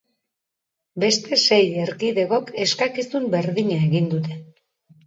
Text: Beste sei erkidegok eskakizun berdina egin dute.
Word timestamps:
Beste 1.03 1.39
sei 1.47 1.61
erkidegok 1.85 2.51
eskakizun 2.67 3.31
berdina 3.39 3.81
egin 3.89 4.15
dute. 4.17 4.43